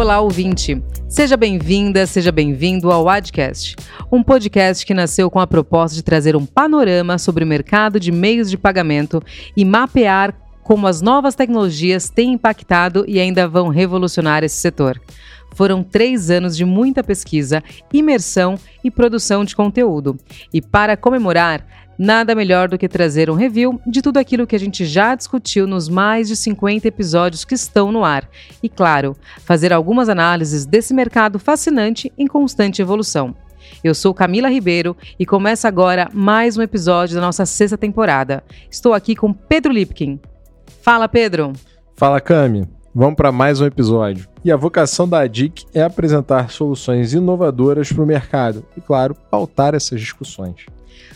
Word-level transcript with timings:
Olá, 0.00 0.18
ouvinte. 0.18 0.82
Seja 1.10 1.36
bem-vinda, 1.36 2.06
seja 2.06 2.32
bem-vindo 2.32 2.90
ao 2.90 3.06
Adcast, 3.06 3.76
um 4.10 4.22
podcast 4.22 4.86
que 4.86 4.94
nasceu 4.94 5.30
com 5.30 5.38
a 5.38 5.46
proposta 5.46 5.94
de 5.94 6.02
trazer 6.02 6.34
um 6.34 6.46
panorama 6.46 7.18
sobre 7.18 7.44
o 7.44 7.46
mercado 7.46 8.00
de 8.00 8.10
meios 8.10 8.48
de 8.48 8.56
pagamento 8.56 9.22
e 9.54 9.62
mapear 9.62 10.34
como 10.62 10.86
as 10.86 11.02
novas 11.02 11.34
tecnologias 11.34 12.08
têm 12.08 12.32
impactado 12.32 13.04
e 13.06 13.20
ainda 13.20 13.46
vão 13.46 13.68
revolucionar 13.68 14.42
esse 14.42 14.56
setor. 14.56 14.98
Foram 15.54 15.82
três 15.82 16.30
anos 16.30 16.56
de 16.56 16.64
muita 16.64 17.04
pesquisa, 17.04 17.62
imersão 17.92 18.58
e 18.82 18.90
produção 18.90 19.44
de 19.44 19.54
conteúdo. 19.54 20.16
E 20.50 20.62
para 20.62 20.96
comemorar, 20.96 21.66
nada 22.00 22.34
melhor 22.34 22.66
do 22.66 22.78
que 22.78 22.88
trazer 22.88 23.28
um 23.28 23.34
review 23.34 23.78
de 23.86 24.00
tudo 24.00 24.16
aquilo 24.16 24.46
que 24.46 24.56
a 24.56 24.58
gente 24.58 24.86
já 24.86 25.14
discutiu 25.14 25.66
nos 25.66 25.86
mais 25.86 26.28
de 26.28 26.34
50 26.34 26.88
episódios 26.88 27.44
que 27.44 27.54
estão 27.54 27.92
no 27.92 28.02
ar. 28.02 28.26
E, 28.62 28.70
claro, 28.70 29.14
fazer 29.44 29.70
algumas 29.70 30.08
análises 30.08 30.64
desse 30.64 30.94
mercado 30.94 31.38
fascinante 31.38 32.10
em 32.16 32.26
constante 32.26 32.80
evolução. 32.80 33.36
Eu 33.84 33.94
sou 33.94 34.14
Camila 34.14 34.48
Ribeiro 34.48 34.96
e 35.18 35.26
começa 35.26 35.68
agora 35.68 36.08
mais 36.14 36.56
um 36.56 36.62
episódio 36.62 37.16
da 37.16 37.20
nossa 37.20 37.44
sexta 37.44 37.76
temporada. 37.76 38.42
Estou 38.70 38.94
aqui 38.94 39.14
com 39.14 39.30
Pedro 39.30 39.70
Lipkin. 39.70 40.18
Fala, 40.80 41.06
Pedro. 41.06 41.52
Fala, 41.96 42.18
Cami. 42.18 42.66
Vamos 42.94 43.14
para 43.14 43.30
mais 43.30 43.60
um 43.60 43.66
episódio. 43.66 44.26
E 44.42 44.50
a 44.50 44.56
vocação 44.56 45.06
da 45.06 45.20
ADIC 45.20 45.66
é 45.74 45.82
apresentar 45.82 46.50
soluções 46.50 47.12
inovadoras 47.12 47.92
para 47.92 48.02
o 48.02 48.06
mercado 48.06 48.64
e, 48.74 48.80
claro, 48.80 49.14
pautar 49.30 49.74
essas 49.74 50.00
discussões. 50.00 50.64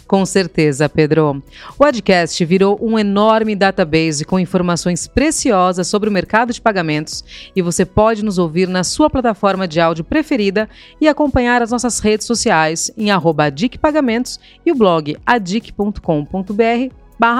Com 0.07 0.27
certeza, 0.27 0.89
Pedro. 0.89 1.43
O 1.79 1.85
Adcast 1.85 2.45
virou 2.45 2.79
um 2.81 2.99
enorme 2.99 3.57
database 3.57 4.25
com 4.25 4.39
informações 4.39 5.07
preciosas 5.07 5.89
sobre 5.89 6.09
o 6.09 6.13
mercado 6.13 6.53
de 6.53 6.61
pagamentos 6.61 7.25
e 7.57 7.63
você 7.63 7.85
pode 7.85 8.25
nos 8.25 8.39
ouvir 8.39 8.69
na 8.69 8.85
sua 8.85 9.09
plataforma 9.09 9.67
de 9.67 9.81
áudio 9.81 10.05
preferida 10.05 10.69
e 11.01 11.09
acompanhar 11.09 11.63
as 11.63 11.71
nossas 11.71 11.99
redes 12.01 12.27
sociais 12.27 12.91
em 12.97 13.11
adicpagamentos 13.11 14.39
e 14.65 14.73
o 14.73 14.75
blog 14.75 15.17
adic.com.br 15.25 16.95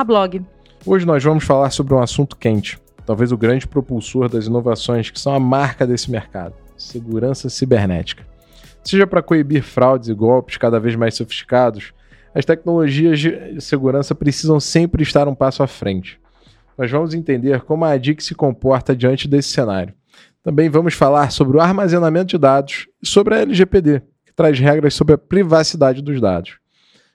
blog. 0.07 0.43
Hoje 0.87 1.07
nós 1.07 1.23
vamos 1.23 1.45
falar 1.45 1.71
sobre 1.71 1.95
um 1.95 2.03
assunto 2.03 2.37
quente, 2.37 2.79
talvez 3.05 3.33
o 3.33 3.37
grande 3.37 3.67
propulsor 3.67 4.29
das 4.29 4.47
inovações 4.47 5.11
que 5.11 5.21
são 5.21 5.35
a 5.35 5.41
marca 5.41 5.87
desse 5.87 6.11
mercado: 6.11 6.55
segurança 6.77 7.49
cibernética. 7.49 8.27
Seja 8.83 9.07
para 9.07 9.23
coibir 9.23 9.63
fraudes 9.63 10.09
e 10.09 10.15
golpes 10.15 10.59
cada 10.59 10.79
vez 10.79 10.95
mais 10.95 11.15
sofisticados, 11.15 11.95
as 12.35 12.45
tecnologias 12.45 13.21
de 13.21 13.61
segurança 13.61 14.15
precisam 14.15 14.59
sempre 14.59 15.03
estar 15.03 15.29
um 15.29 15.35
passo 15.35 15.63
à 15.63 15.67
frente. 15.67 16.19
Nós 16.77 16.91
vamos 16.91 17.15
entender 17.15 17.61
como 17.63 17.85
a 17.85 17.93
ADIC 17.93 18.23
se 18.23 18.35
comporta 18.35 18.97
diante 18.97 19.29
desse 19.29 19.51
cenário. 19.51 19.95
Também 20.43 20.69
vamos 20.69 20.95
falar 20.95 21.31
sobre 21.31 21.57
o 21.57 21.61
armazenamento 21.61 22.27
de 22.27 22.39
dados 22.39 22.89
e 23.01 23.07
sobre 23.07 23.35
a 23.35 23.39
LGPD, 23.39 24.03
que 24.27 24.35
traz 24.35 24.59
regras 24.59 24.95
sobre 24.95 25.15
a 25.15 25.19
privacidade 25.19 26.03
dos 26.03 26.21
dados. 26.21 26.59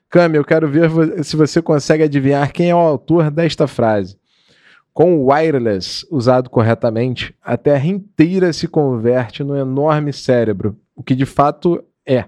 Cami, 0.08 0.36
eu 0.36 0.44
quero 0.44 0.68
ver 0.68 0.90
se 1.22 1.36
você 1.36 1.62
consegue 1.62 2.02
adivinhar 2.02 2.52
quem 2.52 2.70
é 2.70 2.74
o 2.74 2.78
autor 2.78 3.30
desta 3.30 3.68
frase. 3.68 4.18
Com 4.92 5.16
o 5.16 5.30
wireless 5.30 6.04
usado 6.10 6.50
corretamente, 6.50 7.32
a 7.40 7.56
Terra 7.56 7.86
inteira 7.86 8.52
se 8.52 8.66
converte 8.66 9.44
num 9.44 9.54
enorme 9.54 10.12
cérebro, 10.12 10.76
o 10.96 11.02
que 11.02 11.14
de 11.14 11.26
fato 11.26 11.84
é. 12.04 12.24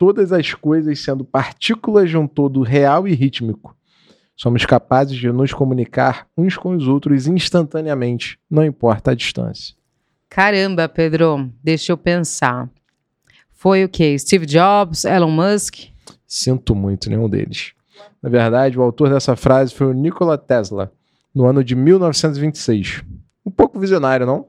Todas 0.00 0.32
as 0.32 0.54
coisas 0.54 0.98
sendo 0.98 1.26
partículas 1.26 2.08
de 2.08 2.16
um 2.16 2.26
todo 2.26 2.62
real 2.62 3.06
e 3.06 3.12
rítmico. 3.12 3.76
Somos 4.34 4.64
capazes 4.64 5.14
de 5.14 5.30
nos 5.30 5.52
comunicar 5.52 6.26
uns 6.34 6.56
com 6.56 6.74
os 6.74 6.88
outros 6.88 7.26
instantaneamente, 7.26 8.38
não 8.50 8.64
importa 8.64 9.10
a 9.10 9.14
distância. 9.14 9.74
Caramba, 10.26 10.88
Pedro, 10.88 11.52
deixa 11.62 11.92
eu 11.92 11.98
pensar. 11.98 12.70
Foi 13.50 13.84
o 13.84 13.90
que? 13.90 14.18
Steve 14.18 14.46
Jobs, 14.46 15.04
Elon 15.04 15.30
Musk? 15.30 15.90
Sinto 16.26 16.74
muito, 16.74 17.10
nenhum 17.10 17.28
deles. 17.28 17.74
Na 18.22 18.30
verdade, 18.30 18.78
o 18.78 18.82
autor 18.82 19.10
dessa 19.10 19.36
frase 19.36 19.74
foi 19.74 19.88
o 19.88 19.92
Nikola 19.92 20.38
Tesla, 20.38 20.90
no 21.34 21.44
ano 21.44 21.62
de 21.62 21.76
1926. 21.76 23.04
Um 23.44 23.50
pouco 23.50 23.78
visionário, 23.78 24.24
não? 24.24 24.46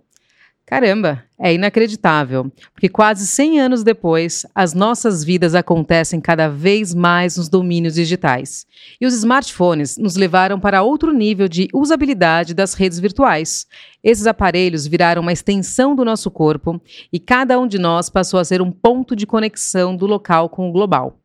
Caramba, 0.71 1.21
é 1.37 1.53
inacreditável, 1.53 2.49
porque 2.73 2.87
quase 2.87 3.27
100 3.27 3.59
anos 3.59 3.83
depois, 3.83 4.45
as 4.55 4.73
nossas 4.73 5.21
vidas 5.21 5.53
acontecem 5.53 6.21
cada 6.21 6.47
vez 6.47 6.95
mais 6.95 7.35
nos 7.35 7.49
domínios 7.49 7.95
digitais. 7.95 8.65
E 8.99 9.05
os 9.05 9.13
smartphones 9.13 9.97
nos 9.97 10.15
levaram 10.15 10.61
para 10.61 10.81
outro 10.81 11.11
nível 11.11 11.49
de 11.49 11.67
usabilidade 11.73 12.53
das 12.53 12.73
redes 12.73 13.01
virtuais. 13.01 13.67
Esses 14.01 14.25
aparelhos 14.25 14.87
viraram 14.87 15.21
uma 15.21 15.33
extensão 15.33 15.93
do 15.93 16.05
nosso 16.05 16.31
corpo 16.31 16.81
e 17.11 17.19
cada 17.19 17.59
um 17.59 17.67
de 17.67 17.77
nós 17.77 18.09
passou 18.09 18.39
a 18.39 18.45
ser 18.45 18.61
um 18.61 18.71
ponto 18.71 19.13
de 19.13 19.27
conexão 19.27 19.93
do 19.93 20.05
local 20.05 20.47
com 20.47 20.69
o 20.69 20.71
global. 20.71 21.20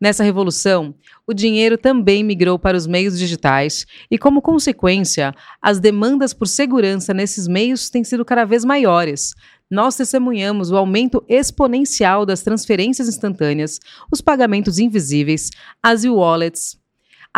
Nessa 0.00 0.22
revolução, 0.22 0.94
o 1.26 1.34
dinheiro 1.34 1.76
também 1.76 2.22
migrou 2.22 2.56
para 2.56 2.76
os 2.76 2.86
meios 2.86 3.18
digitais 3.18 3.84
e, 4.08 4.16
como 4.16 4.40
consequência, 4.40 5.34
as 5.60 5.80
demandas 5.80 6.32
por 6.32 6.46
segurança 6.46 7.12
nesses 7.12 7.48
meios 7.48 7.90
têm 7.90 8.04
sido 8.04 8.24
cada 8.24 8.44
vez 8.44 8.64
maiores. 8.64 9.34
Nós 9.68 9.96
testemunhamos 9.96 10.70
o 10.70 10.76
aumento 10.76 11.24
exponencial 11.28 12.24
das 12.24 12.42
transferências 12.42 13.08
instantâneas, 13.08 13.80
os 14.10 14.20
pagamentos 14.20 14.78
invisíveis, 14.78 15.50
as 15.82 16.04
e-wallets. 16.04 16.78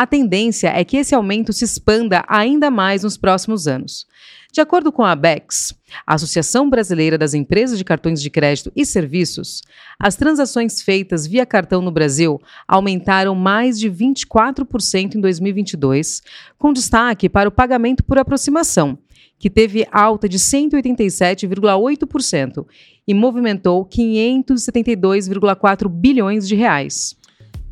A 0.01 0.07
tendência 0.07 0.69
é 0.69 0.83
que 0.83 0.97
esse 0.97 1.13
aumento 1.13 1.53
se 1.53 1.63
expanda 1.63 2.25
ainda 2.27 2.71
mais 2.71 3.03
nos 3.03 3.17
próximos 3.17 3.67
anos. 3.67 4.07
De 4.51 4.59
acordo 4.59 4.91
com 4.91 5.03
a 5.03 5.11
ABEX, 5.11 5.75
a 6.07 6.15
Associação 6.15 6.71
Brasileira 6.71 7.19
das 7.19 7.35
Empresas 7.35 7.77
de 7.77 7.83
Cartões 7.83 8.19
de 8.19 8.31
Crédito 8.31 8.71
e 8.75 8.83
Serviços, 8.83 9.61
as 9.99 10.15
transações 10.15 10.81
feitas 10.81 11.27
via 11.27 11.45
cartão 11.45 11.83
no 11.83 11.91
Brasil 11.91 12.41
aumentaram 12.67 13.35
mais 13.35 13.79
de 13.79 13.91
24% 13.91 15.13
em 15.13 15.21
2022, 15.21 16.23
com 16.57 16.73
destaque 16.73 17.29
para 17.29 17.47
o 17.47 17.51
pagamento 17.51 18.03
por 18.03 18.17
aproximação, 18.17 18.97
que 19.37 19.51
teve 19.51 19.87
alta 19.91 20.27
de 20.27 20.39
187,8% 20.39 22.65
e 23.07 23.13
movimentou 23.13 23.85
572,4 23.85 25.87
bilhões 25.87 26.47
de 26.47 26.55
reais. 26.55 27.15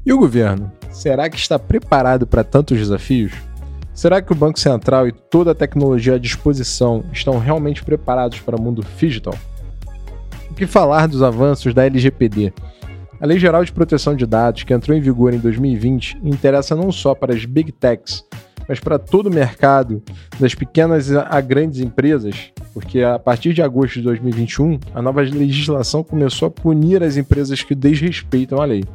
E 0.05 0.13
o 0.13 0.19
governo, 0.19 0.71
será 0.89 1.29
que 1.29 1.37
está 1.37 1.57
preparado 1.57 2.25
para 2.27 2.43
tantos 2.43 2.77
desafios? 2.77 3.33
Será 3.93 4.21
que 4.21 4.31
o 4.31 4.35
Banco 4.35 4.59
Central 4.59 5.07
e 5.07 5.11
toda 5.11 5.51
a 5.51 5.55
tecnologia 5.55 6.15
à 6.15 6.17
disposição 6.17 7.03
estão 7.11 7.37
realmente 7.37 7.83
preparados 7.83 8.39
para 8.39 8.55
o 8.55 8.61
mundo 8.61 8.85
digital? 8.97 9.35
O 10.49 10.53
que 10.53 10.65
falar 10.65 11.07
dos 11.07 11.21
avanços 11.21 11.73
da 11.73 11.85
LGPD? 11.85 12.53
A 13.19 13.25
Lei 13.25 13.37
Geral 13.37 13.65
de 13.65 13.73
Proteção 13.73 14.15
de 14.15 14.25
Dados, 14.25 14.63
que 14.63 14.73
entrou 14.73 14.97
em 14.97 15.01
vigor 15.01 15.33
em 15.33 15.39
2020, 15.39 16.19
interessa 16.23 16.75
não 16.75 16.91
só 16.91 17.13
para 17.13 17.33
as 17.33 17.43
big 17.43 17.71
techs, 17.73 18.23
mas 18.67 18.79
para 18.79 18.97
todo 18.97 19.27
o 19.27 19.33
mercado, 19.33 20.01
das 20.39 20.55
pequenas 20.55 21.11
a 21.11 21.41
grandes 21.41 21.81
empresas, 21.81 22.53
porque 22.79 23.01
a 23.03 23.19
partir 23.19 23.51
de 23.51 23.61
agosto 23.61 23.95
de 23.95 24.03
2021, 24.03 24.79
a 24.95 25.01
nova 25.01 25.19
legislação 25.19 26.01
começou 26.01 26.47
a 26.47 26.51
punir 26.51 27.03
as 27.03 27.17
empresas 27.17 27.61
que 27.61 27.75
desrespeitam 27.75 28.61
a 28.61 28.65
lei. 28.65 28.85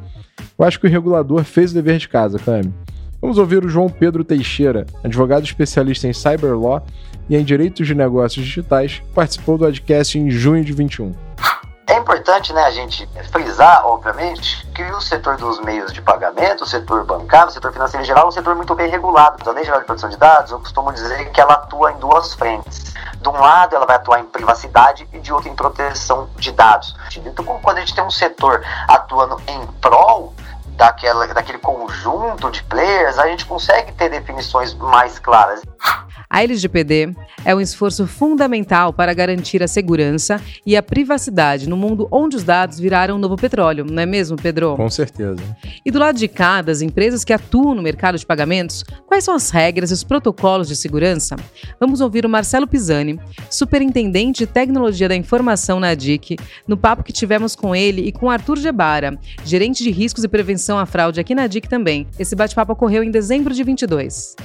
Eu 0.57 0.65
acho 0.65 0.79
que 0.79 0.87
o 0.87 0.89
regulador 0.89 1.43
fez 1.43 1.69
o 1.69 1.75
dever 1.75 1.99
de 1.99 2.09
casa, 2.09 2.39
Cami. 2.39 2.73
Vamos 3.21 3.37
ouvir 3.37 3.63
o 3.63 3.69
João 3.69 3.87
Pedro 3.87 4.23
Teixeira, 4.23 4.87
advogado 5.03 5.43
especialista 5.43 6.07
em 6.07 6.13
cyberlaw 6.13 6.83
e 7.29 7.35
em 7.35 7.43
direitos 7.43 7.85
de 7.85 7.93
negócios 7.93 8.43
digitais, 8.43 9.03
que 9.05 9.13
participou 9.13 9.55
do 9.55 9.65
podcast 9.65 10.17
em 10.17 10.31
junho 10.31 10.65
de 10.65 10.73
21. 10.73 11.11
É 11.87 11.97
importante 11.97 12.51
né, 12.51 12.63
a 12.63 12.71
gente 12.71 13.07
frisar, 13.31 13.85
obviamente, 13.85 14.65
que 14.73 14.81
o 14.83 14.99
setor 14.99 15.37
dos 15.37 15.59
meios 15.59 15.93
de 15.93 16.01
pagamento, 16.01 16.63
o 16.63 16.67
setor 16.67 17.05
bancário, 17.05 17.49
o 17.49 17.51
setor 17.51 17.71
financeiro 17.71 18.03
em 18.03 18.07
geral, 18.07 18.25
é 18.25 18.27
um 18.27 18.31
setor 18.31 18.55
muito 18.55 18.73
bem 18.73 18.89
regulado. 18.89 19.37
Então, 19.39 19.53
a 19.53 19.55
Lei 19.55 19.63
Geral 19.63 19.81
de 19.81 19.85
Proteção 19.85 20.09
de 20.09 20.17
Dados, 20.17 20.51
eu 20.51 20.59
costumo 20.59 20.91
dizer 20.91 21.29
que 21.29 21.39
ela 21.39 21.53
atua 21.53 21.91
em 21.91 21.97
duas 21.97 22.33
frentes. 22.33 22.95
De 23.21 23.29
um 23.29 23.39
lado, 23.39 23.75
ela 23.75 23.85
vai 23.85 23.97
atuar 23.97 24.19
em 24.19 24.25
privacidade 24.25 25.07
e 25.13 25.19
de 25.19 25.31
outro, 25.31 25.47
em 25.47 25.55
proteção 25.55 26.27
de 26.37 26.51
dados. 26.51 26.95
Então, 27.17 27.45
quando 27.45 27.77
a 27.77 27.79
gente 27.81 27.93
tem 27.93 28.03
um 28.03 28.11
setor 28.11 28.63
atuando 28.87 29.39
em 29.47 29.67
prol 29.79 30.33
daquela, 30.75 31.27
daquele 31.27 31.59
conjunto 31.59 32.51
de 32.51 32.63
players, 32.63 33.17
a 33.17 33.27
gente 33.27 33.45
consegue 33.45 33.91
ter 33.93 34.09
definições 34.09 34.73
mais 34.73 35.19
claras. 35.19 35.61
A 36.29 36.43
LGPD 36.43 37.15
é 37.45 37.55
um 37.55 37.61
esforço 37.61 38.07
fundamental 38.07 38.91
para 38.91 39.13
garantir 39.13 39.61
a 39.61 39.67
segurança 39.67 40.41
e 40.65 40.75
a 40.75 40.83
privacidade 40.83 41.69
no 41.69 41.77
mundo 41.77 42.07
onde 42.11 42.35
os 42.35 42.43
dados 42.43 42.79
viraram 42.79 43.15
um 43.15 43.19
novo 43.19 43.37
petróleo, 43.37 43.85
não 43.89 44.01
é 44.01 44.05
mesmo, 44.05 44.35
Pedro? 44.35 44.75
Com 44.75 44.89
certeza. 44.89 45.41
E 45.85 45.91
do 45.91 45.99
lado 45.99 46.17
de 46.17 46.27
cá, 46.27 46.61
das 46.61 46.81
empresas 46.81 47.23
que 47.23 47.31
atuam 47.31 47.75
no 47.75 47.81
mercado 47.81 48.17
de 48.17 48.25
pagamentos, 48.25 48.83
quais 49.05 49.23
são 49.23 49.35
as 49.35 49.49
regras 49.49 49.91
e 49.91 49.93
os 49.93 50.03
protocolos 50.03 50.67
de 50.67 50.75
segurança? 50.75 51.35
Vamos 51.79 52.01
ouvir 52.01 52.25
o 52.25 52.29
Marcelo 52.29 52.67
Pisani, 52.67 53.19
superintendente 53.49 54.39
de 54.39 54.47
tecnologia 54.47 55.07
da 55.07 55.15
informação 55.15 55.79
na 55.79 55.89
ADIC, 55.89 56.37
no 56.67 56.75
papo 56.75 57.03
que 57.03 57.13
tivemos 57.13 57.55
com 57.55 57.75
ele 57.75 58.01
e 58.01 58.11
com 58.11 58.29
Arthur 58.29 58.57
Gebara, 58.57 59.17
gerente 59.45 59.83
de 59.83 59.91
riscos 59.91 60.23
e 60.23 60.27
prevenção 60.27 60.64
à 60.79 60.85
fraude 60.85 61.19
aqui 61.19 61.35
na 61.35 61.43
ADIC 61.43 61.67
também. 61.67 62.07
Esse 62.17 62.35
bate-papo 62.35 62.73
ocorreu 62.73 63.03
em 63.03 63.11
dezembro 63.11 63.53
de 63.53 63.63
22. 63.63 64.35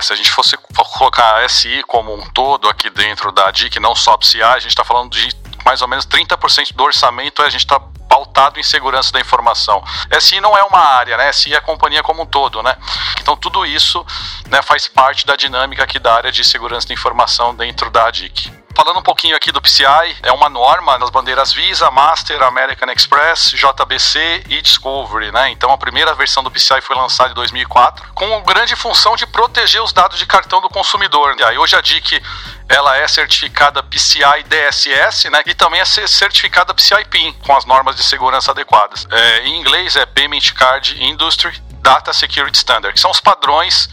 Se 0.00 0.12
a 0.12 0.16
gente 0.16 0.30
fosse 0.30 0.56
colocar 0.98 1.42
a 1.42 1.48
SI 1.48 1.82
como 1.86 2.14
um 2.14 2.28
todo 2.30 2.68
aqui 2.68 2.90
dentro 2.90 3.32
da 3.32 3.50
DIC, 3.50 3.80
não 3.80 3.94
só 3.94 4.16
PCI, 4.16 4.42
a 4.42 4.58
gente 4.58 4.68
está 4.68 4.84
falando 4.84 5.10
de 5.10 5.28
mais 5.64 5.80
ou 5.80 5.88
menos 5.88 6.06
30% 6.06 6.74
do 6.74 6.82
orçamento 6.82 7.40
a 7.42 7.48
gente 7.48 7.60
está 7.60 7.80
pautado 8.08 8.60
em 8.60 8.62
segurança 8.62 9.10
da 9.10 9.20
informação. 9.20 9.82
SI 10.20 10.40
não 10.40 10.56
é 10.56 10.62
uma 10.64 10.78
área, 10.78 11.16
né? 11.16 11.32
SI 11.32 11.54
é 11.54 11.56
a 11.56 11.60
companhia 11.62 12.02
como 12.02 12.22
um 12.22 12.26
todo, 12.26 12.62
né? 12.62 12.76
Então 13.20 13.34
tudo 13.36 13.64
isso 13.64 14.04
né, 14.48 14.60
faz 14.60 14.86
parte 14.86 15.24
da 15.24 15.34
dinâmica 15.34 15.82
aqui 15.82 15.98
da 15.98 16.12
área 16.14 16.30
de 16.30 16.44
segurança 16.44 16.88
da 16.88 16.94
informação 16.94 17.54
dentro 17.54 17.90
da 17.90 18.08
ADIC. 18.08 18.52
Falando 18.74 18.98
um 18.98 19.02
pouquinho 19.02 19.36
aqui 19.36 19.52
do 19.52 19.60
PCI, 19.60 20.16
é 20.22 20.32
uma 20.32 20.48
norma 20.48 20.98
das 20.98 21.10
bandeiras 21.10 21.52
Visa, 21.52 21.90
Master, 21.90 22.42
American 22.42 22.90
Express, 22.90 23.50
JBC 23.50 24.44
e 24.48 24.62
Discovery, 24.62 25.30
né? 25.30 25.50
Então 25.50 25.70
a 25.70 25.76
primeira 25.76 26.14
versão 26.14 26.42
do 26.42 26.50
PCI 26.50 26.80
foi 26.80 26.96
lançada 26.96 27.30
em 27.30 27.34
2004, 27.34 28.12
com 28.14 28.42
grande 28.42 28.74
função 28.74 29.14
de 29.14 29.26
proteger 29.26 29.82
os 29.82 29.92
dados 29.92 30.18
de 30.18 30.24
cartão 30.24 30.60
do 30.62 30.70
consumidor. 30.70 31.36
E 31.38 31.44
aí 31.44 31.58
hoje 31.58 31.76
a 31.76 31.82
DIC 31.82 32.22
ela 32.66 32.96
é 32.96 33.06
certificada 33.06 33.82
PCI 33.82 34.42
DSS, 34.48 35.28
né? 35.28 35.42
E 35.44 35.54
também 35.54 35.80
é 35.80 35.84
certificada 35.84 36.72
PCI 36.72 37.04
PIN 37.04 37.32
com 37.44 37.54
as 37.54 37.66
normas 37.66 37.94
de 37.94 38.02
segurança 38.02 38.52
adequadas. 38.52 39.06
É, 39.10 39.40
em 39.40 39.60
inglês 39.60 39.96
é 39.96 40.06
Payment 40.06 40.52
Card 40.54 41.02
Industry 41.04 41.62
Data 41.82 42.12
Security 42.12 42.56
Standard, 42.56 42.94
que 42.94 43.00
são 43.00 43.10
os 43.10 43.20
padrões 43.20 43.90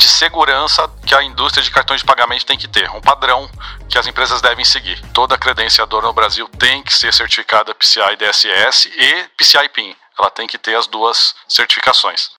de 0.00 0.08
segurança 0.08 0.90
que 1.06 1.14
a 1.14 1.22
indústria 1.22 1.62
de 1.62 1.70
cartões 1.70 2.00
de 2.00 2.06
pagamento 2.06 2.46
tem 2.46 2.56
que 2.56 2.66
ter, 2.66 2.90
um 2.90 3.02
padrão 3.02 3.46
que 3.86 3.98
as 3.98 4.06
empresas 4.06 4.40
devem 4.40 4.64
seguir. 4.64 4.98
Toda 5.12 5.36
credenciadora 5.36 6.06
no 6.06 6.12
Brasil 6.14 6.48
tem 6.58 6.82
que 6.82 6.92
ser 6.92 7.12
certificada 7.12 7.74
PCI 7.74 8.16
DSS 8.16 8.88
e 8.88 9.28
PCI 9.36 9.68
PIN. 9.68 9.94
Ela 10.18 10.30
tem 10.30 10.46
que 10.46 10.56
ter 10.56 10.74
as 10.74 10.86
duas 10.86 11.34
certificações. 11.46 12.30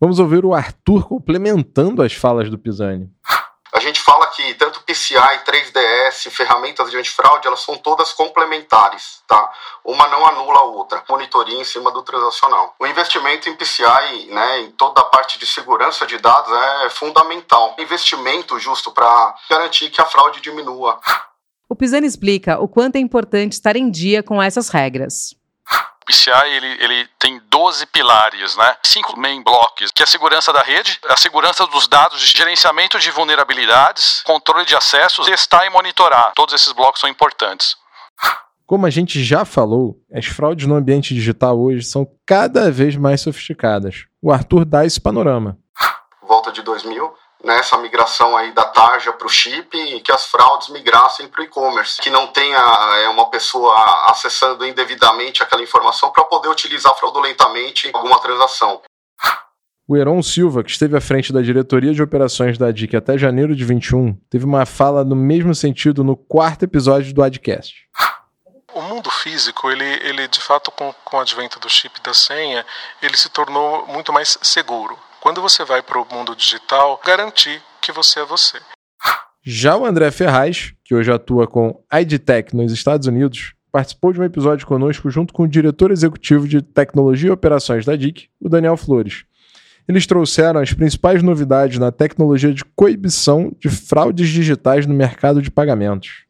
Vamos 0.00 0.20
ouvir 0.20 0.44
o 0.44 0.54
Arthur 0.54 1.08
complementando 1.08 2.02
as 2.02 2.12
falas 2.12 2.48
do 2.48 2.56
Pisani. 2.56 3.10
A 3.72 3.78
gente 3.78 4.00
fala 4.00 4.26
que 4.28 4.54
tanto 4.54 4.82
PCI, 4.82 5.44
3DS, 5.46 6.30
ferramentas 6.30 6.90
de 6.90 6.96
antifraude, 6.96 7.46
elas 7.46 7.60
são 7.60 7.76
todas 7.76 8.12
complementares, 8.12 9.22
tá? 9.26 9.52
Uma 9.84 10.08
não 10.08 10.26
anula 10.26 10.58
a 10.58 10.64
outra. 10.64 11.02
Monitoria 11.08 11.60
em 11.60 11.64
cima 11.64 11.92
do 11.92 12.02
transacional. 12.02 12.74
O 12.78 12.86
investimento 12.86 13.48
em 13.48 13.54
PCI, 13.54 14.26
né, 14.30 14.60
em 14.60 14.70
toda 14.72 15.00
a 15.00 15.04
parte 15.04 15.38
de 15.38 15.46
segurança 15.46 16.06
de 16.06 16.18
dados 16.18 16.52
é 16.52 16.90
fundamental. 16.90 17.76
Investimento 17.78 18.58
justo 18.58 18.90
para 18.90 19.34
garantir 19.48 19.90
que 19.90 20.00
a 20.00 20.04
fraude 20.04 20.40
diminua. 20.40 20.98
O 21.68 21.76
Pisani 21.76 22.06
explica 22.06 22.58
o 22.58 22.66
quanto 22.66 22.96
é 22.96 22.98
importante 22.98 23.52
estar 23.52 23.76
em 23.76 23.88
dia 23.88 24.24
com 24.24 24.42
essas 24.42 24.70
regras. 24.70 25.36
PCI 26.10 26.50
ele, 26.50 26.84
ele 26.84 27.08
tem 27.18 27.40
12 27.48 27.86
pilares, 27.86 28.56
né? 28.56 28.76
Cinco 28.84 29.18
main 29.18 29.42
blocks, 29.42 29.90
que 29.92 30.02
é 30.02 30.04
a 30.04 30.06
segurança 30.06 30.52
da 30.52 30.62
rede, 30.62 30.98
a 31.08 31.16
segurança 31.16 31.66
dos 31.66 31.86
dados, 31.86 32.20
gerenciamento 32.20 32.98
de 32.98 33.10
vulnerabilidades, 33.10 34.22
controle 34.24 34.66
de 34.66 34.74
acessos, 34.74 35.26
testar 35.26 35.66
e 35.66 35.70
monitorar. 35.70 36.32
Todos 36.34 36.54
esses 36.54 36.72
blocos 36.72 37.00
são 37.00 37.08
importantes. 37.08 37.76
Como 38.66 38.86
a 38.86 38.90
gente 38.90 39.22
já 39.22 39.44
falou, 39.44 39.96
as 40.14 40.26
fraudes 40.26 40.66
no 40.66 40.76
ambiente 40.76 41.14
digital 41.14 41.58
hoje 41.58 41.84
são 41.84 42.06
cada 42.26 42.70
vez 42.70 42.94
mais 42.96 43.20
sofisticadas. 43.20 44.04
O 44.22 44.30
Arthur 44.30 44.64
dá 44.64 44.84
esse 44.84 45.00
panorama. 45.00 45.58
Volta 46.22 46.52
de 46.52 46.62
2000, 46.62 47.12
nessa 47.44 47.76
né, 47.76 47.82
migração 47.82 48.36
aí 48.36 48.52
da 48.52 48.64
tarja 48.64 49.12
para 49.12 49.26
o 49.26 49.30
chip 49.30 49.76
e 49.76 50.00
que 50.00 50.12
as 50.12 50.26
fraudes 50.26 50.68
migrassem 50.68 51.28
para 51.28 51.40
o 51.40 51.44
e-commerce, 51.44 52.00
que 52.00 52.10
não 52.10 52.26
tenha 52.28 52.58
é, 53.02 53.08
uma 53.08 53.30
pessoa 53.30 53.74
acessando 54.10 54.64
indevidamente 54.66 55.42
aquela 55.42 55.62
informação 55.62 56.10
para 56.10 56.24
poder 56.24 56.48
utilizar 56.48 56.94
fraudulentamente 56.96 57.90
alguma 57.92 58.20
transação. 58.20 58.80
O 59.88 59.96
Heron 59.96 60.22
Silva, 60.22 60.62
que 60.62 60.70
esteve 60.70 60.96
à 60.96 61.00
frente 61.00 61.32
da 61.32 61.42
diretoria 61.42 61.92
de 61.92 62.00
operações 62.00 62.56
da 62.56 62.68
ADIC 62.68 62.94
até 62.94 63.18
janeiro 63.18 63.56
de 63.56 63.64
21, 63.64 64.14
teve 64.30 64.44
uma 64.44 64.64
fala 64.64 65.02
no 65.02 65.16
mesmo 65.16 65.52
sentido 65.52 66.04
no 66.04 66.16
quarto 66.16 66.64
episódio 66.64 67.12
do 67.12 67.22
Adcast. 67.22 67.88
O 68.72 68.80
mundo 68.82 69.10
físico, 69.10 69.68
ele, 69.68 69.84
ele 69.84 70.28
de 70.28 70.40
fato, 70.40 70.70
com, 70.70 70.94
com 71.04 71.16
o 71.16 71.20
advento 71.20 71.58
do 71.58 71.68
chip 71.68 71.98
e 71.98 72.02
da 72.04 72.14
senha, 72.14 72.64
ele 73.02 73.16
se 73.16 73.28
tornou 73.30 73.84
muito 73.88 74.12
mais 74.12 74.38
seguro. 74.42 74.96
Quando 75.20 75.42
você 75.42 75.64
vai 75.64 75.82
para 75.82 76.00
o 76.00 76.06
mundo 76.06 76.34
digital, 76.34 76.98
garantir 77.04 77.62
que 77.82 77.92
você 77.92 78.20
é 78.20 78.24
você. 78.24 78.58
Já 79.44 79.76
o 79.76 79.84
André 79.84 80.10
Ferraz, 80.10 80.72
que 80.82 80.94
hoje 80.94 81.12
atua 81.12 81.46
com 81.46 81.84
IDTech 81.92 82.56
nos 82.56 82.72
Estados 82.72 83.06
Unidos, 83.06 83.54
participou 83.70 84.14
de 84.14 84.20
um 84.20 84.24
episódio 84.24 84.66
conosco 84.66 85.10
junto 85.10 85.34
com 85.34 85.42
o 85.42 85.48
diretor 85.48 85.90
executivo 85.90 86.48
de 86.48 86.62
tecnologia 86.62 87.28
e 87.28 87.32
operações 87.32 87.84
da 87.84 87.96
DIC, 87.96 88.30
o 88.40 88.48
Daniel 88.48 88.78
Flores. 88.78 89.24
Eles 89.86 90.06
trouxeram 90.06 90.60
as 90.60 90.72
principais 90.72 91.22
novidades 91.22 91.78
na 91.78 91.92
tecnologia 91.92 92.54
de 92.54 92.64
coibição 92.64 93.52
de 93.58 93.68
fraudes 93.68 94.28
digitais 94.28 94.86
no 94.86 94.94
mercado 94.94 95.42
de 95.42 95.50
pagamentos. 95.50 96.24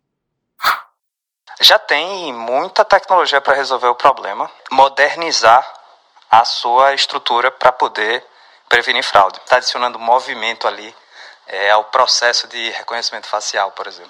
Já 1.60 1.78
tem 1.78 2.32
muita 2.32 2.84
tecnologia 2.84 3.40
para 3.40 3.54
resolver 3.54 3.88
o 3.88 3.94
problema, 3.94 4.50
modernizar 4.72 5.64
a 6.30 6.44
sua 6.44 6.94
estrutura 6.94 7.50
para 7.50 7.70
poder 7.70 8.24
prevenir 8.70 9.02
fraude. 9.02 9.38
Está 9.44 9.56
adicionando 9.56 9.98
movimento 9.98 10.66
ali 10.66 10.94
é, 11.46 11.70
ao 11.72 11.84
processo 11.84 12.48
de 12.48 12.70
reconhecimento 12.70 13.26
facial, 13.26 13.72
por 13.72 13.86
exemplo. 13.86 14.08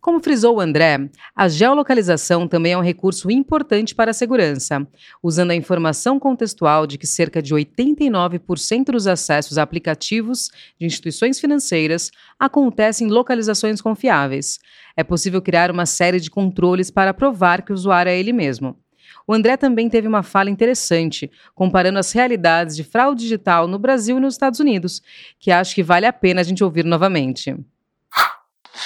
Como 0.00 0.22
frisou 0.22 0.56
o 0.56 0.60
André, 0.60 0.98
a 1.34 1.48
geolocalização 1.48 2.46
também 2.46 2.72
é 2.72 2.76
um 2.76 2.82
recurso 2.82 3.30
importante 3.30 3.94
para 3.94 4.10
a 4.10 4.14
segurança, 4.14 4.86
usando 5.22 5.50
a 5.50 5.54
informação 5.54 6.20
contextual 6.20 6.86
de 6.86 6.98
que 6.98 7.06
cerca 7.06 7.40
de 7.40 7.54
89% 7.54 8.84
dos 8.92 9.06
acessos 9.06 9.56
a 9.56 9.62
aplicativos 9.62 10.50
de 10.78 10.84
instituições 10.84 11.40
financeiras 11.40 12.10
acontecem 12.38 13.06
em 13.06 13.10
localizações 13.10 13.80
confiáveis. 13.80 14.58
É 14.94 15.02
possível 15.02 15.40
criar 15.40 15.70
uma 15.70 15.86
série 15.86 16.20
de 16.20 16.30
controles 16.30 16.90
para 16.90 17.14
provar 17.14 17.62
que 17.62 17.72
o 17.72 17.74
usuário 17.74 18.10
é 18.10 18.18
ele 18.18 18.32
mesmo. 18.32 18.78
O 19.26 19.32
André 19.32 19.56
também 19.56 19.88
teve 19.88 20.06
uma 20.06 20.22
fala 20.22 20.50
interessante, 20.50 21.30
comparando 21.54 21.98
as 21.98 22.12
realidades 22.12 22.76
de 22.76 22.84
fraude 22.84 23.22
digital 23.22 23.66
no 23.66 23.78
Brasil 23.78 24.18
e 24.18 24.20
nos 24.20 24.34
Estados 24.34 24.60
Unidos, 24.60 25.02
que 25.38 25.50
acho 25.50 25.74
que 25.74 25.82
vale 25.82 26.06
a 26.06 26.12
pena 26.12 26.40
a 26.40 26.44
gente 26.44 26.62
ouvir 26.62 26.84
novamente. 26.84 27.56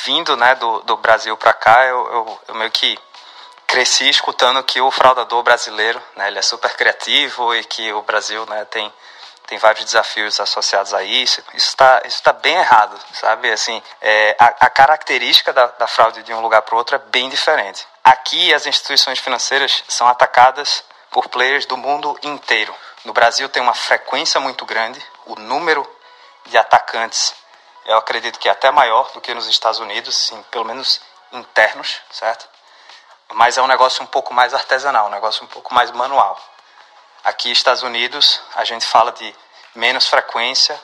Vindo 0.05 0.37
né, 0.37 0.55
do, 0.55 0.81
do 0.82 0.96
Brasil 0.99 1.37
para 1.37 1.52
cá, 1.52 1.85
eu, 1.87 1.99
eu, 2.12 2.40
eu, 2.49 2.55
meio 2.55 2.70
que 2.70 2.96
cresci 3.67 4.08
escutando 4.08 4.62
que 4.62 4.81
o 4.81 4.90
fraudador 4.90 5.43
brasileiro 5.43 6.00
né, 6.17 6.29
ele 6.29 6.38
é 6.38 6.43
super 6.43 6.75
criativo 6.76 7.55
e 7.55 7.64
que 7.64 7.93
o 7.93 8.02
Brasil 8.02 8.46
né, 8.46 8.64
tem 8.67 8.90
tem 9.49 9.56
vários 9.56 9.87
desafios 9.87 10.38
associados 10.38 10.93
a 10.93 11.02
isso. 11.02 11.43
Isso 11.55 11.69
está 11.69 12.02
isso 12.05 12.23
tá 12.23 12.35
bem 12.35 12.54
errado, 12.54 12.95
sabe? 13.14 13.50
Assim, 13.50 13.83
é, 14.00 14.37
a, 14.38 14.45
a, 14.66 14.71
característica 14.71 15.54
da, 15.54 15.66
da 15.68 15.87
fraude 15.87 16.23
de 16.23 16.35
um 16.35 16.40
lugar 16.40 16.61
para 16.62 16.76
outro 16.76 16.97
é 16.97 16.99
bem 16.99 17.30
diferente. 17.30 17.87
Aqui, 18.09 18.55
as 18.55 18.65
instituições 18.65 19.19
financeiras 19.19 19.85
são 19.87 20.09
atacadas 20.09 20.83
por 21.11 21.29
players 21.29 21.67
do 21.67 21.77
mundo 21.77 22.19
inteiro. 22.23 22.75
No 23.05 23.12
Brasil, 23.12 23.50
tem 23.50 23.62
uma 23.62 23.75
frequência 23.75 24.41
muito 24.41 24.65
grande, 24.65 24.99
o 25.27 25.35
número 25.35 25.87
de 26.47 26.57
atacantes, 26.57 27.35
eu 27.85 27.99
acredito 27.99 28.38
que 28.38 28.49
é 28.49 28.53
até 28.53 28.71
maior 28.71 29.12
do 29.12 29.21
que 29.21 29.35
nos 29.35 29.47
Estados 29.47 29.79
Unidos, 29.79 30.17
sim, 30.17 30.43
pelo 30.50 30.65
menos 30.65 31.03
internos, 31.33 32.00
certo? 32.11 32.49
Mas 33.35 33.59
é 33.59 33.62
um 33.62 33.67
negócio 33.67 34.03
um 34.03 34.07
pouco 34.07 34.33
mais 34.33 34.55
artesanal, 34.55 35.09
um 35.09 35.11
negócio 35.11 35.45
um 35.45 35.49
pouco 35.49 35.75
mais 35.75 35.91
manual. 35.91 36.41
Aqui, 37.25 37.53
Estados 37.53 37.83
Unidos, 37.83 38.41
a 38.55 38.65
gente 38.65 38.87
fala 38.87 39.12
de 39.12 39.37
menos 39.75 40.09
frequência, 40.09 40.83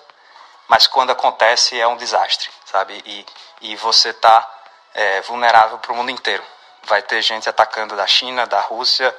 mas 0.69 0.87
quando 0.87 1.12
acontece 1.12 1.81
é 1.81 1.88
um 1.88 1.97
desastre, 1.97 2.50
sabe? 2.66 3.02
E, 3.07 3.26
e 3.62 3.76
você 3.76 4.11
está 4.11 4.47
é, 4.93 5.23
vulnerável 5.23 5.78
para 5.78 5.90
o 5.90 5.97
mundo 5.97 6.11
inteiro. 6.11 6.45
Vai 6.86 7.02
ter 7.02 7.22
gente 7.22 7.48
atacando 7.48 7.96
da 7.96 8.06
China, 8.06 8.46
da 8.46 8.60
Rússia, 8.60 9.14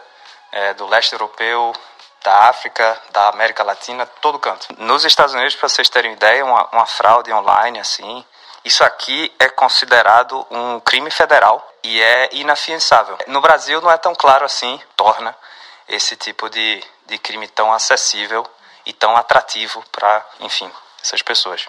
é, 0.52 0.74
do 0.74 0.86
leste 0.86 1.14
europeu, 1.14 1.74
da 2.24 2.50
África, 2.50 3.02
da 3.12 3.30
América 3.30 3.64
Latina, 3.64 4.06
todo 4.06 4.40
canto. 4.40 4.68
Nos 4.78 5.06
Estados 5.06 5.34
Unidos, 5.34 5.56
para 5.56 5.70
vocês 5.70 5.90
terem 5.90 6.14
ideia, 6.14 6.44
uma, 6.44 6.68
uma 6.72 6.86
fraude 6.86 7.32
online 7.32 7.80
assim, 7.80 8.26
isso 8.64 8.84
aqui 8.84 9.32
é 9.38 9.48
considerado 9.48 10.46
um 10.50 10.80
crime 10.80 11.12
federal 11.12 11.72
e 11.84 12.02
é 12.02 12.30
inafiançável. 12.32 13.16
No 13.28 13.40
Brasil 13.40 13.80
não 13.80 13.92
é 13.92 13.98
tão 13.98 14.16
claro 14.16 14.44
assim, 14.44 14.82
torna 14.96 15.36
esse 15.88 16.16
tipo 16.16 16.50
de, 16.50 16.84
de 17.06 17.20
crime 17.20 17.48
tão 17.48 17.72
acessível 17.72 18.44
e 18.84 18.92
tão 18.92 19.16
atrativo 19.16 19.84
para, 19.92 20.26
enfim, 20.40 20.72
essas 21.04 21.22
pessoas. 21.22 21.68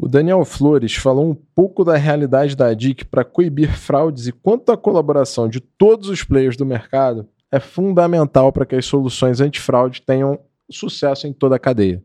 O 0.00 0.06
Daniel 0.06 0.44
Flores 0.44 0.94
falou 0.94 1.28
um 1.28 1.34
pouco 1.34 1.82
da 1.82 1.96
realidade 1.96 2.54
da 2.54 2.72
DIC 2.72 3.04
para 3.06 3.24
coibir 3.24 3.76
fraudes 3.76 4.28
e 4.28 4.32
quanto 4.32 4.70
a 4.70 4.76
colaboração 4.76 5.48
de 5.48 5.58
todos 5.60 6.08
os 6.08 6.22
players 6.22 6.56
do 6.56 6.64
mercado 6.64 7.28
é 7.50 7.58
fundamental 7.58 8.52
para 8.52 8.64
que 8.64 8.76
as 8.76 8.86
soluções 8.86 9.40
antifraude 9.40 10.02
tenham 10.02 10.38
sucesso 10.70 11.26
em 11.26 11.32
toda 11.32 11.56
a 11.56 11.58
cadeia. 11.58 12.00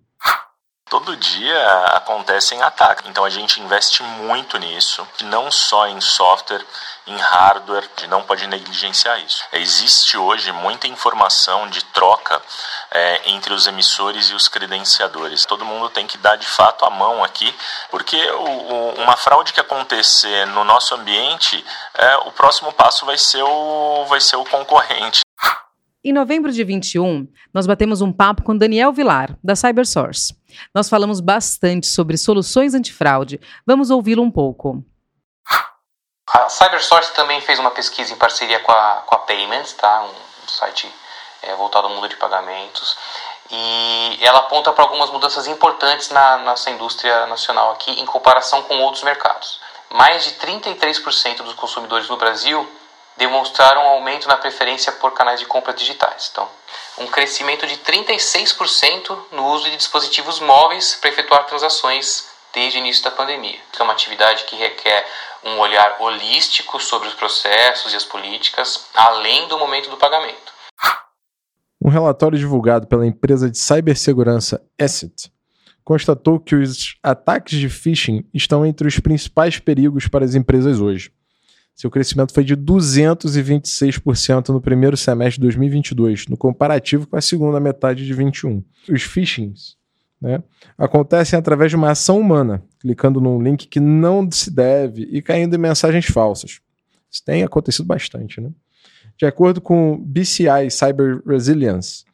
Todo 0.93 1.17
dia 1.17 1.67
acontecem 1.95 2.61
ataques, 2.61 3.09
então 3.09 3.25
a 3.25 3.29
gente 3.31 3.59
investe 3.59 4.03
muito 4.03 4.59
nisso, 4.59 5.07
não 5.23 5.49
só 5.49 5.87
em 5.87 5.99
software, 5.99 6.63
em 7.07 7.17
hardware, 7.17 7.89
não 8.07 8.21
pode 8.21 8.45
negligenciar 8.45 9.19
isso. 9.21 9.43
Existe 9.53 10.15
hoje 10.19 10.51
muita 10.51 10.87
informação 10.87 11.67
de 11.67 11.83
troca 11.85 12.39
é, 12.91 13.21
entre 13.25 13.55
os 13.55 13.65
emissores 13.65 14.29
e 14.29 14.35
os 14.35 14.47
credenciadores. 14.47 15.45
Todo 15.45 15.65
mundo 15.65 15.89
tem 15.89 16.05
que 16.05 16.19
dar 16.19 16.35
de 16.35 16.45
fato 16.45 16.85
a 16.85 16.91
mão 16.91 17.23
aqui, 17.23 17.51
porque 17.89 18.29
o, 18.29 18.43
o, 18.43 18.93
uma 19.01 19.17
fraude 19.17 19.51
que 19.51 19.59
acontecer 19.59 20.45
no 20.45 20.63
nosso 20.63 20.93
ambiente, 20.93 21.65
é, 21.95 22.17
o 22.17 22.31
próximo 22.33 22.71
passo 22.71 23.03
vai 23.03 23.17
ser 23.17 23.41
o, 23.41 24.05
vai 24.05 24.21
ser 24.21 24.35
o 24.35 24.45
concorrente. 24.45 25.23
Em 26.05 26.11
novembro 26.11 26.51
de 26.51 26.61
21, 26.65 27.25
nós 27.53 27.65
batemos 27.65 28.01
um 28.01 28.11
papo 28.11 28.43
com 28.43 28.57
Daniel 28.57 28.91
Vilar, 28.91 29.37
da 29.41 29.55
CyberSource. 29.55 30.35
Nós 30.75 30.89
falamos 30.89 31.21
bastante 31.21 31.87
sobre 31.87 32.17
soluções 32.17 32.73
antifraude. 32.73 33.39
Vamos 33.65 33.89
ouvi-lo 33.89 34.21
um 34.21 34.29
pouco. 34.29 34.83
A 36.27 36.49
CyberSource 36.49 37.13
também 37.13 37.39
fez 37.39 37.57
uma 37.57 37.71
pesquisa 37.71 38.13
em 38.13 38.17
parceria 38.17 38.59
com 38.59 38.71
a, 38.73 39.03
com 39.05 39.15
a 39.15 39.19
Payments, 39.19 39.71
tá? 39.73 40.03
um 40.03 40.47
site 40.49 40.93
é, 41.41 41.55
voltado 41.55 41.87
ao 41.87 41.93
mundo 41.93 42.09
de 42.09 42.17
pagamentos. 42.17 42.97
E 43.49 44.17
ela 44.19 44.39
aponta 44.39 44.73
para 44.73 44.83
algumas 44.83 45.09
mudanças 45.09 45.47
importantes 45.47 46.09
na 46.09 46.39
nossa 46.39 46.69
indústria 46.69 47.27
nacional 47.27 47.71
aqui 47.71 47.91
em 47.91 48.05
comparação 48.05 48.61
com 48.63 48.75
outros 48.81 49.03
mercados. 49.03 49.61
Mais 49.89 50.25
de 50.25 50.31
33% 50.33 51.43
dos 51.43 51.53
consumidores 51.53 52.09
no 52.09 52.17
Brasil 52.17 52.69
demonstraram 53.17 53.81
um 53.81 53.87
aumento 53.89 54.27
na 54.27 54.37
preferência 54.37 54.91
por 54.91 55.11
canais 55.11 55.39
de 55.39 55.45
compra 55.45 55.73
digitais. 55.73 56.29
Então, 56.31 56.47
um 56.99 57.07
crescimento 57.07 57.65
de 57.65 57.77
36% 57.77 59.17
no 59.31 59.47
uso 59.47 59.69
de 59.69 59.77
dispositivos 59.77 60.39
móveis 60.39 60.95
para 60.95 61.09
efetuar 61.09 61.45
transações 61.45 62.27
desde 62.53 62.77
o 62.77 62.81
início 62.81 63.03
da 63.03 63.11
pandemia. 63.11 63.59
É 63.77 63.83
uma 63.83 63.93
atividade 63.93 64.43
que 64.43 64.55
requer 64.55 65.05
um 65.43 65.57
olhar 65.59 65.97
holístico 65.99 66.79
sobre 66.79 67.07
os 67.07 67.13
processos 67.13 67.93
e 67.93 67.95
as 67.95 68.05
políticas, 68.05 68.87
além 68.93 69.47
do 69.47 69.57
momento 69.57 69.89
do 69.89 69.97
pagamento. 69.97 70.53
Um 71.83 71.89
relatório 71.89 72.37
divulgado 72.37 72.87
pela 72.87 73.05
empresa 73.05 73.49
de 73.49 73.57
cibersegurança 73.57 74.63
Asset 74.79 75.31
constatou 75.83 76.39
que 76.39 76.55
os 76.55 76.95
ataques 77.03 77.59
de 77.59 77.69
phishing 77.69 78.25
estão 78.33 78.65
entre 78.65 78.87
os 78.87 78.99
principais 78.99 79.59
perigos 79.59 80.07
para 80.07 80.23
as 80.23 80.33
empresas 80.33 80.79
hoje. 80.79 81.11
Seu 81.75 81.89
crescimento 81.89 82.33
foi 82.33 82.43
de 82.43 82.55
226% 82.55 84.49
no 84.49 84.61
primeiro 84.61 84.95
semestre 84.95 85.35
de 85.35 85.41
2022, 85.41 86.27
no 86.27 86.37
comparativo 86.37 87.07
com 87.07 87.17
a 87.17 87.21
segunda 87.21 87.59
metade 87.59 88.05
de 88.05 88.13
2021. 88.13 88.63
Os 88.89 89.01
phishings 89.01 89.75
né, 90.21 90.43
acontecem 90.77 91.37
através 91.37 91.71
de 91.71 91.75
uma 91.75 91.91
ação 91.91 92.19
humana, 92.19 92.63
clicando 92.79 93.19
num 93.19 93.41
link 93.41 93.67
que 93.67 93.79
não 93.79 94.29
se 94.31 94.51
deve 94.51 95.03
e 95.11 95.21
caindo 95.21 95.55
em 95.55 95.59
mensagens 95.59 96.05
falsas. 96.05 96.61
Isso 97.11 97.23
tem 97.25 97.43
acontecido 97.43 97.85
bastante. 97.85 98.39
Né? 98.39 98.51
De 99.17 99.25
acordo 99.25 99.59
com 99.59 99.97
BCI 99.97 100.69
Cyber 100.69 101.21
Resilience, 101.27 102.05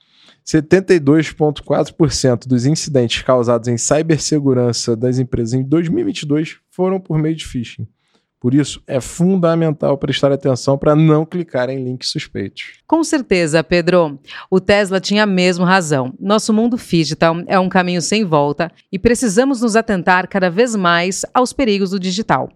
72,4% 0.45 2.47
dos 2.47 2.65
incidentes 2.65 3.21
causados 3.21 3.67
em 3.67 3.77
cibersegurança 3.77 4.95
das 4.95 5.19
empresas 5.19 5.53
em 5.53 5.63
2022 5.63 6.57
foram 6.71 6.99
por 6.99 7.19
meio 7.19 7.35
de 7.35 7.45
phishing. 7.45 7.87
Por 8.39 8.53
isso, 8.53 8.81
é 8.87 9.01
fundamental 9.01 9.97
prestar 9.97 10.31
atenção 10.31 10.77
para 10.77 10.95
não 10.95 11.25
clicar 11.25 11.69
em 11.69 11.83
links 11.83 12.09
suspeitos. 12.09 12.79
Com 12.87 13.03
certeza, 13.03 13.61
Pedro. 13.61 14.17
O 14.49 14.61
Tesla 14.61 15.01
tinha 15.01 15.25
mesmo 15.25 15.65
razão. 15.65 16.13
Nosso 16.17 16.53
mundo 16.53 16.77
digital 16.77 17.35
é 17.47 17.59
um 17.59 17.67
caminho 17.67 18.01
sem 18.01 18.23
volta 18.23 18.71
e 18.89 18.97
precisamos 18.97 19.61
nos 19.61 19.75
atentar 19.75 20.27
cada 20.29 20.49
vez 20.49 20.73
mais 20.73 21.25
aos 21.33 21.51
perigos 21.51 21.89
do 21.89 21.99
digital. 21.99 22.49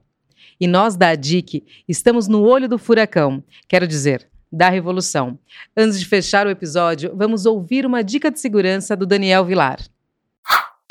E 0.58 0.68
nós 0.68 0.96
da 0.96 1.10
ADIC 1.10 1.66
estamos 1.88 2.30
no 2.30 2.44
olho 2.44 2.70
do 2.70 2.78
furacão, 2.78 3.44
quero 3.68 3.86
dizer, 3.86 4.30
da 4.50 4.70
revolução. 4.70 5.38
Antes 5.75 6.00
de 6.00 6.06
fechar 6.06 6.48
o 6.48 6.50
episódio, 6.50 7.12
vamos 7.13 7.46
ouvir 7.46 7.86
uma 7.86 8.02
dica 8.02 8.32
de 8.32 8.40
segurança 8.40 8.96
do 8.96 9.06
Daniel 9.06 9.44
Vilar. 9.44 9.80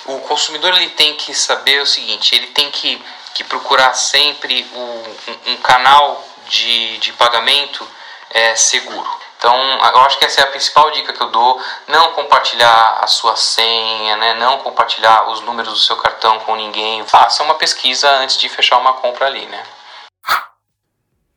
O 0.04 0.18
consumidor 0.18 0.74
ele 0.74 0.90
tem 0.90 1.16
que 1.16 1.32
saber 1.32 1.80
o 1.80 1.86
seguinte, 1.86 2.34
ele 2.34 2.48
tem 2.48 2.70
que 2.72 3.00
que 3.34 3.44
procurar 3.44 3.94
sempre 3.94 4.66
um, 4.74 5.52
um, 5.52 5.56
canal 5.58 6.22
de, 6.48 6.98
de 6.98 7.12
pagamento 7.12 7.86
é, 8.30 8.54
seguro. 8.54 9.08
Então, 9.38 9.54
eu 9.54 10.00
acho 10.02 10.18
que 10.18 10.24
essa 10.24 10.40
é 10.40 10.44
a 10.44 10.48
principal 10.48 10.90
dica 10.92 11.12
que 11.12 11.20
eu 11.22 11.30
dou: 11.30 11.60
não 11.88 12.12
compartilhar 12.12 12.98
a 13.00 13.06
sua 13.06 13.34
senha, 13.36 14.16
né? 14.16 14.34
não 14.34 14.58
compartilhar 14.58 15.28
os 15.30 15.40
números 15.40 15.72
do 15.72 15.78
seu 15.78 15.96
cartão 15.96 16.38
com 16.40 16.54
ninguém. 16.54 17.04
Faça 17.06 17.42
uma 17.42 17.54
pesquisa 17.54 18.08
antes 18.18 18.38
de 18.38 18.48
fechar 18.48 18.78
uma 18.78 18.94
compra 18.94 19.26
ali, 19.26 19.44
né? 19.46 19.62